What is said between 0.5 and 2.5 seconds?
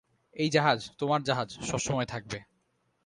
জাহাজ, তোমার জাহাজ, সবসময় থাকবে।